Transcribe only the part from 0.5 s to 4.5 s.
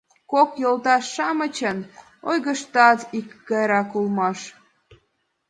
йолташ-шамычын ойгыштат икгайракак улмаш.